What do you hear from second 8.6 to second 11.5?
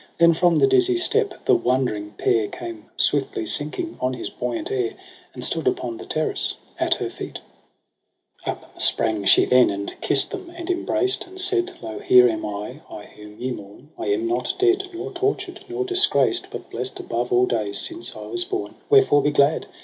6 Upsprang she then, and kiss'd them and embraced. And